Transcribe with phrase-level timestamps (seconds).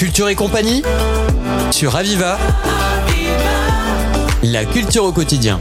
[0.00, 0.82] Culture et compagnie
[1.70, 2.38] sur Aviva.
[4.42, 5.60] La culture au quotidien.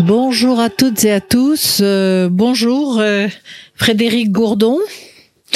[0.00, 1.80] Bonjour à toutes et à tous.
[1.82, 3.28] Euh, bonjour euh,
[3.74, 4.78] Frédéric Gourdon.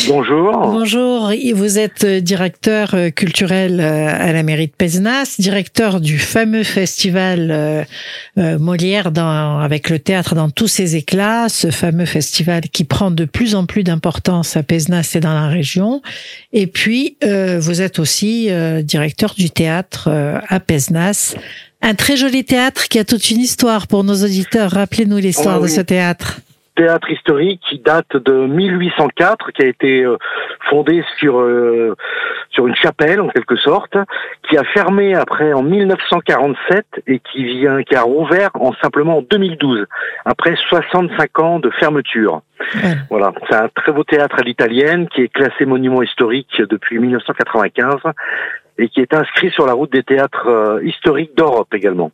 [0.07, 0.53] Bonjour.
[0.53, 6.63] Bonjour, vous êtes directeur euh, culturel euh, à la mairie de Pézenas, directeur du fameux
[6.63, 12.85] festival euh, Molière dans, avec le théâtre dans tous ses éclats, ce fameux festival qui
[12.85, 16.03] prend de plus en plus d'importance à Pézenas et dans la région.
[16.53, 18.49] Et puis, vous êtes aussi
[18.83, 20.09] directeur du théâtre
[20.49, 21.35] à Pézenas.
[21.83, 24.71] Un très joli théâtre qui a toute une histoire pour nos auditeurs.
[24.73, 26.41] Rappelez-nous l'histoire Ah de ce théâtre.
[26.79, 30.17] Théâtre historique qui date de 1804, qui a été euh,
[30.71, 31.97] fondé sur euh,
[32.51, 33.97] sur une chapelle en quelque sorte,
[34.49, 39.23] qui a fermé après en 1947 et qui vient qui a rouvert en simplement en
[39.23, 39.87] 2012
[40.25, 42.43] après 65 ans de fermeture.
[42.75, 42.95] Voilà.
[43.11, 47.97] Voilà, c'est un très beau théâtre à l'italienne qui est classé monument historique depuis 1995
[48.79, 52.13] et qui est inscrit sur la route des théâtres euh, historiques d'Europe également.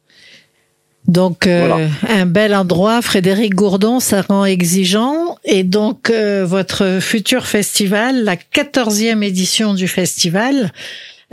[1.06, 1.88] Donc euh, Voilà.
[2.08, 5.36] un bel endroit, Frédéric Gourdon, ça rend exigeant.
[5.44, 10.72] Et donc euh, votre futur festival, la 14e édition du festival,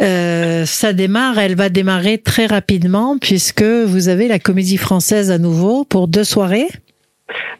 [0.02, 5.38] euh, ça démarre, elle va démarrer très rapidement puisque vous avez la comédie française à
[5.38, 6.68] nouveau pour deux soirées.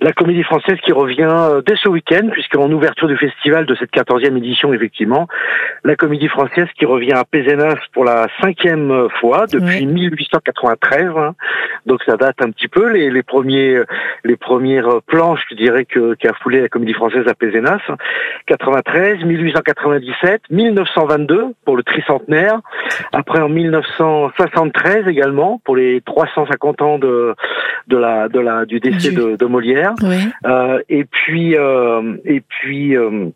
[0.02, 3.92] La comédie française qui revient euh, dès ce week-end, puisqu'en ouverture du festival de cette
[3.92, 5.28] 14e édition, effectivement,
[5.84, 9.86] la comédie française qui revient à Pézenas pour la cinquième euh, fois depuis Oui.
[9.86, 11.06] 1893.
[11.18, 11.36] hein.
[11.86, 13.86] Donc ça date un petit peu les, les premiers euh,
[14.24, 17.80] les premières planches, je dirais que qui a foulé la comédie française à Pézenas.
[18.48, 22.60] 93, 1897, 1922 pour le tricentenaire.
[23.14, 27.36] Après en 1973 également pour les 350 ans de
[27.88, 29.61] de la de la du décès de, de Molière.
[30.04, 30.18] Oui.
[30.46, 33.30] Euh, et puis, euh, et puis, euh,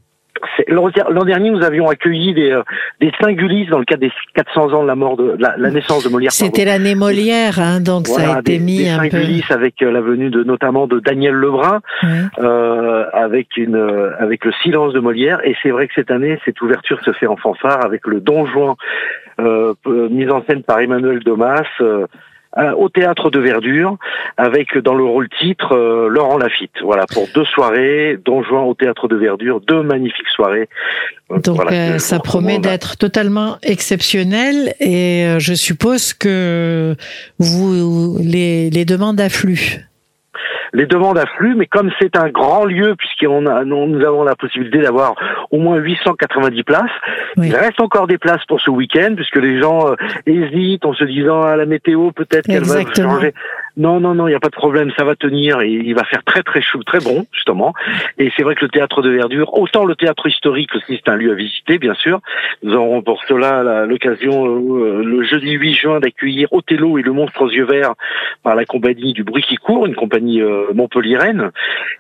[0.67, 2.59] l'an dernier, nous avions accueilli des,
[2.99, 6.03] des singulistes dans le cadre des 400 ans de la mort de la, la naissance
[6.03, 6.31] de Molière.
[6.31, 9.17] C'était l'année Molière, hein, donc ça a été des, mis des un peu.
[9.53, 12.09] avec la venue de notamment de Daniel Lebrun, Oui.
[12.39, 13.75] euh, avec une
[14.19, 15.39] avec le silence de Molière.
[15.45, 18.45] Et c'est vrai que cette année, cette ouverture se fait en fanfare avec le Don
[18.45, 18.75] Juan,
[19.39, 19.73] euh,
[20.11, 21.63] mise en scène par Emmanuel Domas.
[21.81, 22.05] euh,
[22.77, 23.97] au théâtre de Verdure,
[24.37, 26.71] avec dans le rôle titre euh, Laurent Lafitte.
[26.81, 30.69] Voilà pour deux soirées, Don Juan au théâtre de Verdure, deux magnifiques soirées.
[31.31, 36.95] Euh, Donc voilà, euh, ça promet d'être totalement exceptionnel et euh, je suppose que
[37.39, 39.81] vous les, les demandes affluent.
[40.73, 44.79] les demandes affluent, mais comme c'est un grand lieu, puisqu'on a, nous avons la possibilité
[44.79, 45.15] d'avoir
[45.55, 46.81] au moins 890 places,
[47.37, 47.47] Oui.
[47.49, 49.95] il reste encore des places pour ce week-end, puisque les gens euh,
[50.25, 53.33] hésitent en se disant à la météo, peut-être qu'elle va changer.
[53.77, 56.05] Non, non, non, il n'y a pas de problème, ça va tenir, et il va
[56.05, 57.73] faire très très chaud, très bon, justement.
[58.17, 61.17] Et c'est vrai que le théâtre de Verdure, autant le théâtre historique aussi, c'est un
[61.17, 62.21] lieu à visiter, bien sûr.
[62.63, 64.45] Nous aurons pour cela la- l'occasion,
[64.77, 67.95] euh, le jeudi 8 juin, d'accueillir Othello et le monstre aux yeux verts
[68.43, 71.51] par la compagnie du bruit qui court, une compagnie euh, montpelliéraine.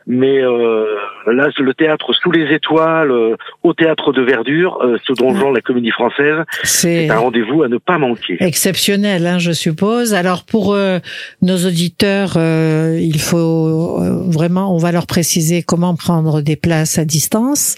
[0.07, 0.85] Mais euh,
[1.27, 5.61] là, le théâtre sous les étoiles, euh, au théâtre de Verdure, euh, ce donjon, la
[5.61, 8.37] comédie française, C'est un rendez-vous à ne pas manquer.
[8.39, 10.13] exceptionnel, hein, je suppose.
[10.13, 10.99] Alors pour euh,
[11.41, 16.97] nos auditeurs, euh, il faut euh, vraiment, on va leur préciser comment prendre des places
[16.97, 17.77] à distance.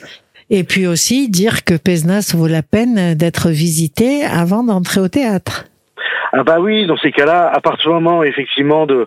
[0.50, 5.66] Et puis aussi dire que Pézenas vaut la peine d'être visité avant d'entrer au théâtre.
[6.34, 9.06] Ah bah oui, dans ces cas-là, à partir du moment effectivement de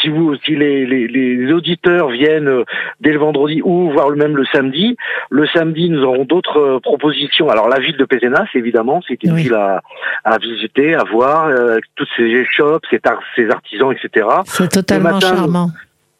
[0.00, 2.64] si vous si les, les, les auditeurs viennent euh,
[3.00, 4.96] dès le vendredi ou voire même le samedi,
[5.30, 7.48] le samedi nous aurons d'autres euh, propositions.
[7.48, 9.42] Alors la ville de Pézenas évidemment, c'est une Oui.
[9.44, 9.82] ville à,
[10.24, 13.00] à visiter, à voir, euh, toutes ces shops, ces,
[13.36, 14.26] ces artisans, etc.
[14.44, 15.68] C'est totalement matin, charmant.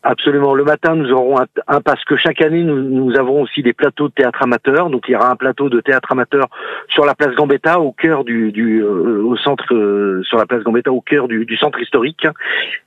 [0.05, 0.55] Absolument.
[0.55, 3.73] Le matin, nous aurons un, un- parce que chaque année, nous, nous avons aussi des
[3.73, 4.91] plateaux de théâtre amateur.
[4.91, 6.49] Donc, il y aura un plateau de théâtre amateur
[6.89, 10.65] sur la place Gambetta, au cœur du, du euh, au centre, euh, sur la place
[10.65, 12.27] Gambetta, au cœur du, du centre historique.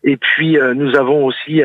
[0.04, 1.64] Et puis, euh, nous avons aussi,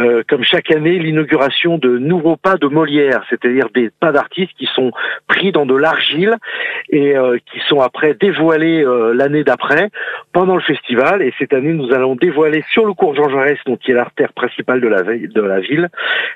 [0.00, 4.66] euh, comme chaque année, l'inauguration de nouveaux pas de Molière, c'est-à-dire des pas d'artistes qui
[4.74, 4.92] sont
[5.28, 6.36] pris dans de l'argile
[6.88, 9.90] et euh, qui sont après dévoilés euh, l'année d'après
[10.32, 11.20] pendant le festival.
[11.20, 14.32] Et cette année, nous allons dévoiler sur le cours Jean Jaurès, donc qui est l'artère
[14.32, 15.88] principale la, de la ville,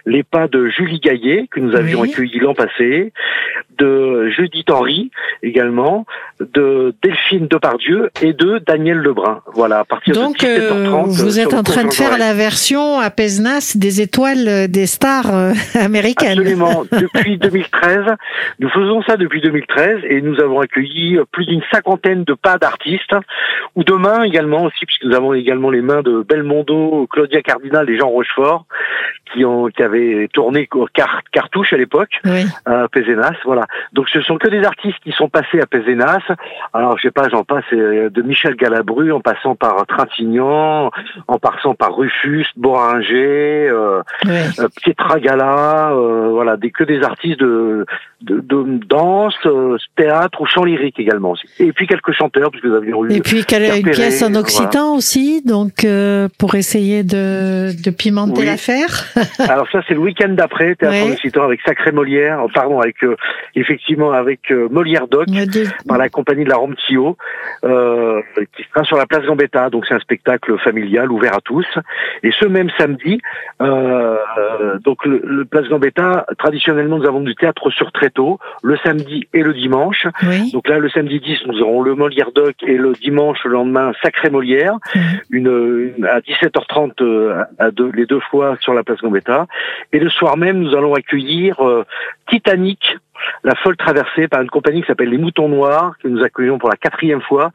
[0.07, 2.11] les pas de Julie Gaillet, que nous avions Oui.
[2.11, 3.13] accueilli l'an passé,
[3.79, 5.11] de Judith Henry
[5.43, 6.07] également,
[6.41, 9.43] de Delphine Depardieu et de Daniel Lebrun.
[9.55, 11.07] Voilà, à partir Donc, de 17h30.
[11.07, 14.87] vous sur êtes en train de faire la version à Pesnas des étoiles euh, des
[14.87, 16.39] stars euh, américaines.
[16.39, 16.85] Absolument.
[16.93, 18.01] Depuis 2013,
[18.59, 23.15] nous faisons ça depuis 2013 et nous avons accueilli plus d'une cinquantaine de pas d'artistes
[23.77, 27.89] ou de mains également aussi, puisque nous avons également les mains de Belmondo, Claudia Cardinal
[27.89, 28.40] et Jean Rochefort
[29.33, 32.45] qui ont qui avaient tourné car, cartouche à l'époque Oui.
[32.67, 33.37] à Pézenas.
[33.45, 33.67] Voilà.
[33.93, 36.23] Donc ce sont que des artistes qui sont passés à Pézenas.
[36.73, 40.91] Alors je sais pas, j'en passe euh, de Michel Galabru en passant par Trintignant,
[41.29, 44.33] en passant par Rufus, Boringer, euh, oui.
[44.59, 47.87] euh, Pietra Gala, euh, voilà, des que des artistes de
[48.23, 51.35] de, de danse, euh, théâtre ou chant lyrique également.
[51.59, 53.13] Et puis quelques chanteurs, puisque nous avions eu.
[53.13, 54.41] Et puis une pièce en voilà.
[54.41, 58.45] occitan aussi, donc euh, pour essayer de, de pimenter Oui.
[59.49, 61.11] Alors ça c'est le week-end d'après, théâtre Ouais.
[61.11, 63.17] en occitan avec Sacré Molière, euh, pardon, avec euh,
[63.55, 65.27] effectivement avec euh, Molière Doc.
[65.89, 67.17] Par la compagnie de la Romptio,
[67.65, 68.21] euh,
[68.57, 69.71] qui sera sur la place Gambetta.
[69.71, 71.67] Donc c'est un spectacle familial ouvert à tous.
[72.23, 73.21] Et ce même samedi,
[73.61, 74.17] euh,
[74.85, 79.43] donc le, le place Gambetta, traditionnellement nous avons du théâtre sur tréteau, le samedi et
[79.43, 80.07] le dimanche.
[80.23, 80.51] Oui.
[80.53, 83.93] Donc là, le samedi 10, nous aurons le Molière Doc et le dimanche, le lendemain,
[84.03, 85.03] Sacré Molière, Mhm.
[85.31, 89.47] une, une- à 17h30 euh, à deux, les deux fois sur la place Gambetta.
[89.93, 91.85] Et le soir même, nous allons accueillir euh,
[92.29, 92.97] Titanic,
[93.45, 96.69] la folle traversée par une compagnie qui s'appelle les Moutons Noirs, que nous accueillons pour
[96.69, 97.51] la quatrième fois,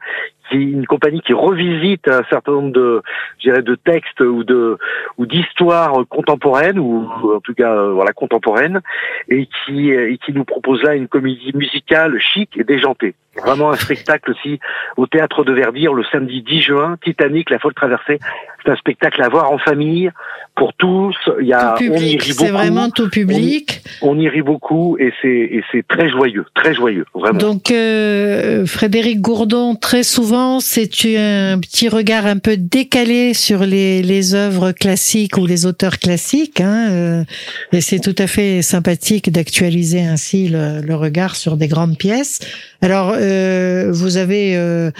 [0.48, 3.02] qui est une compagnie qui revisite un certain nombre de,
[3.38, 4.78] je dirais, de textes ou de
[5.18, 8.80] ou d'histoires contemporaines ou en tout cas euh, voilà contemporaines
[9.28, 13.14] et qui et qui nous propose là une comédie musicale chic et déjantée.
[13.44, 14.58] Vraiment un spectacle aussi
[14.96, 18.18] au théâtre de Verdir le samedi 10 juin, Titanic, la folle traversée.
[18.64, 20.10] C'est un spectacle à voir en famille
[20.54, 21.14] pour tous.
[21.40, 22.56] Il y a on y rit c'est beaucoup.
[22.56, 23.82] vraiment tout public.
[24.00, 27.38] On y rit beaucoup et c'est et c'est très joyeux, très joyeux, vraiment.
[27.38, 34.02] Donc euh, Frédéric Gourdon, très souvent, c'est un petit regard un peu décalé sur les,
[34.02, 37.24] les œuvres classiques ou les auteurs classiques, hein, euh,
[37.72, 42.40] et c'est tout à fait sympathique d'actualiser ainsi le, le regard sur des grandes pièces.
[42.82, 44.90] Alors, euh, vous avez, euh,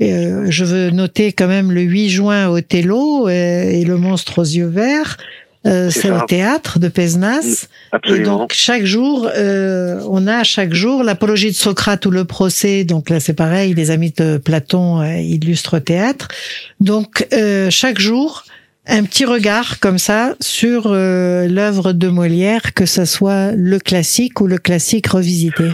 [0.00, 4.44] euh, je veux noter quand même le 8 juin Othello euh, et le monstre aux
[4.44, 5.16] yeux verts.
[5.66, 7.40] Euh, C'est au théâtre de Pesnas.
[7.42, 8.38] Et Absolument.
[8.38, 12.84] donc chaque jour, euh, on a chaque jour l'apologie de Socrate ou le procès.
[12.84, 16.28] Donc là, c'est pareil, les amis de Platon euh, illustrent théâtre.
[16.80, 18.44] Donc euh, chaque jour,
[18.86, 24.40] un petit regard comme ça sur euh, l'œuvre de Molière, que ce soit le classique
[24.40, 25.72] ou le classique revisité.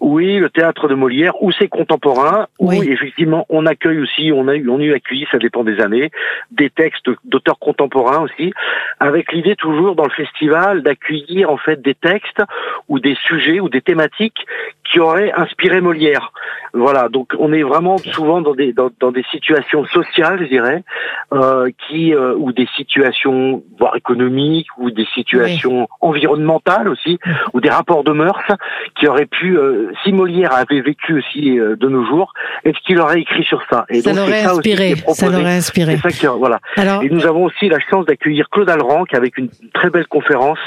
[0.00, 2.46] Oui, le théâtre de Molière ou ses contemporains.
[2.60, 2.88] Oui.
[2.88, 6.10] Effectivement, on accueille aussi, on a eu, on a eu accueilli, ça dépend des années,
[6.52, 8.52] des textes d'auteurs contemporains aussi,
[9.00, 12.42] avec l'idée toujours dans le festival d'accueillir en fait des textes
[12.88, 14.46] ou des sujets ou des thématiques
[14.84, 16.32] qui auraient inspiré Molière.
[16.74, 20.84] Voilà, donc on est vraiment souvent dans des dans, dans des situations sociales, je dirais,
[21.32, 27.18] euh, qui euh, ou des situations voire économiques ou des situations environnementales aussi
[27.52, 28.52] ou des rapports de mœurs
[28.94, 32.32] qui auraient pu, euh, si Molière avait vécu aussi euh, de nos jours,
[32.64, 33.84] est-ce qu'il aurait écrit sur ça?
[33.88, 34.94] Et Ça l'aurait inspiré.
[35.14, 35.96] Ça l'aurait inspiré.
[35.98, 36.60] Ça qui, voilà.
[36.76, 40.06] Alors, Et nous avons aussi la chance d'accueillir Claude Alran, qui avec une très belle
[40.06, 40.58] conférence.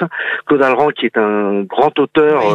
[0.45, 2.53] Claude Alran, qui est un grand auteur, Oui.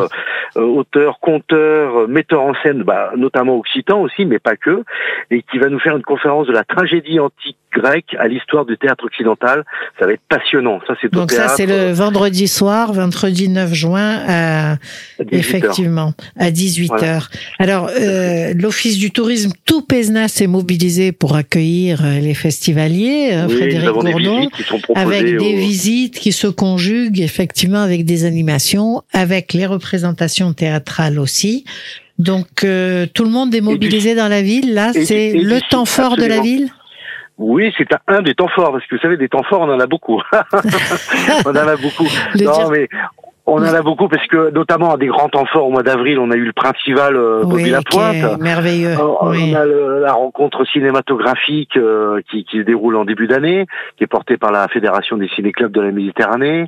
[0.56, 4.82] euh, euh, auteur, conteur, euh, metteur en scène, bah, notamment occitan aussi, mais pas que,
[5.30, 8.78] et qui va nous faire une conférence de la tragédie antique grecque à l'histoire du
[8.78, 9.64] théâtre occidental.
[9.98, 10.80] Ça va être passionnant.
[10.86, 14.76] Ça, c'est donc ça, c'est le vendredi soir, vendredi 9 juin à à
[15.24, 15.38] 18 heures.
[15.38, 17.14] Effectivement, à 18 Voilà.
[17.14, 17.30] heures.
[17.58, 23.46] Alors, euh, l'Office du tourisme, tout Pézenas s'est mobilisé pour accueillir euh, les festivaliers, euh,
[23.48, 24.48] Oui, Frédéric Gourdon,
[24.94, 31.18] avec des aux- visites qui se conjuguent effectivement avec des animations, avec les représentations théâtrales
[31.18, 31.64] aussi.
[32.18, 34.72] Donc, euh, tout le monde est mobilisé dans la ville.
[34.72, 36.70] Là, c'est le temps fort de la ville?
[37.38, 39.70] Oui, c'est un, un des temps forts, parce que vous savez, des temps forts, on
[39.70, 40.22] en a beaucoup.
[41.44, 42.08] on en a beaucoup.
[42.40, 42.88] Non, mais
[43.46, 46.18] on en a beaucoup parce que, notamment, à des grands temps forts au mois d'avril,
[46.18, 48.40] on a eu le Principal euh, Bobby oui, Lapointe.
[48.40, 48.94] merveilleux.
[48.98, 49.54] On, on oui.
[49.54, 54.08] a le- la rencontre cinématographique euh, qui, qui se déroule en début d'année, qui est
[54.08, 56.66] portée par la Fédération des ciné-clubs de la Méditerranée.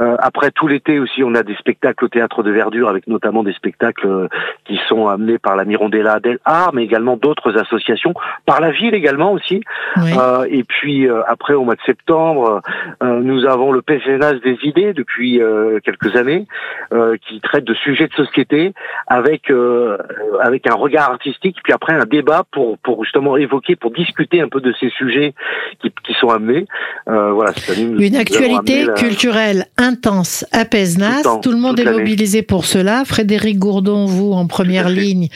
[0.00, 3.42] Euh, après tout l'été aussi, on a des spectacles au théâtre de Verdure, avec notamment
[3.42, 4.28] des spectacles euh,
[4.66, 8.14] qui sont amenés par la Mirondella del Art, mais également d'autres associations,
[8.46, 9.62] par la ville également aussi.
[9.96, 10.12] Oui.
[10.16, 12.60] Euh, et puis euh, après, au mois de septembre,
[13.02, 16.46] euh, nous avons le PCNAS des idées depuis euh, quelques années années,
[16.92, 18.72] euh, qui traite de sujets de société
[19.06, 19.96] avec euh,
[20.40, 24.48] avec un regard artistique, puis après un débat pour pour justement évoquer, pour discuter un
[24.48, 25.34] peu de ces sujets
[25.80, 26.66] qui, qui sont amenés.
[27.08, 31.22] Euh, voilà, une actualité culturelle intense à Pesnas.
[31.22, 33.04] Tout, Tout le monde est mobilisé pour cela.
[33.04, 35.28] Frédéric Gourdon, vous en première ligne,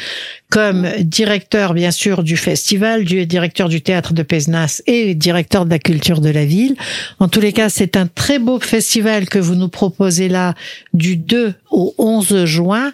[0.54, 5.70] comme directeur bien sûr du festival, du directeur du théâtre de Pesnas et directeur de
[5.70, 6.76] la culture de la ville.
[7.18, 10.54] En tous les cas, c'est un très beau festival que vous nous proposez là
[10.92, 12.92] du 2 au 11 juin.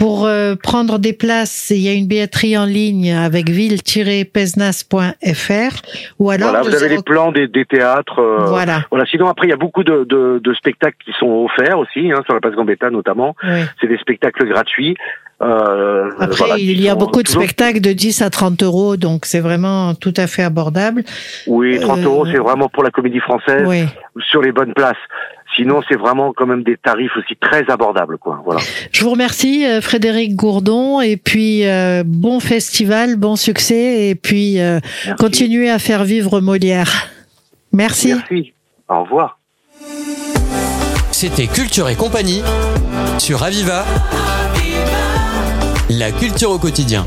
[0.00, 5.82] Pour euh, prendre des places, il y a une billetterie en ligne avec ville-pesnas.fr
[6.18, 8.18] ou alors voilà, vous, avez les plans des, des théâtres.
[8.18, 8.86] Euh, voilà.
[8.90, 9.04] Voilà.
[9.04, 12.22] Sinon après il y a beaucoup de, de, de spectacles qui sont offerts aussi hein,
[12.24, 13.36] sur la place Gambetta notamment.
[13.78, 14.96] C'est des spectacles gratuits.
[15.42, 19.40] Euh, Après, il y a beaucoup de spectacles de 10 à 30 euros, donc c'est
[19.40, 21.02] vraiment tout à fait abordable.
[21.46, 23.66] Oui, 30 euros, c'est vraiment pour la comédie française,
[24.30, 24.96] sur les bonnes places.
[25.56, 28.40] Sinon, c'est vraiment quand même des tarifs aussi très abordables, quoi.
[28.44, 28.60] Voilà.
[28.92, 34.60] Je vous remercie, euh, Frédéric Gourdon, et puis euh, bon festival, bon succès, et puis
[34.60, 34.78] euh,
[35.18, 37.08] continuez à faire vivre Molière.
[37.72, 38.14] Merci.
[38.14, 38.52] Merci.
[38.88, 39.38] Au revoir.
[41.10, 42.42] C'était Culture et compagnie
[43.18, 43.84] sur Aviva.
[45.90, 47.04] La culture au quotidien.